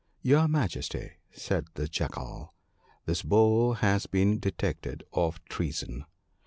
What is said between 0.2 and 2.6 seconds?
'Your Majesty/ said the Jackal,